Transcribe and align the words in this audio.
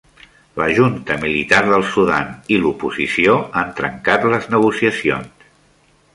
La 0.59 0.65
junta 0.77 1.17
militar 1.25 1.59
del 1.73 1.85
Sudan 1.89 2.31
i 2.55 2.57
l'oposició 2.63 3.37
han 3.63 3.77
trencat 3.83 4.27
les 4.33 4.51
negociacions 4.57 5.47